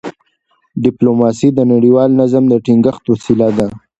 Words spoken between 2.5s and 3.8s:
ټینګښت وسیله ده.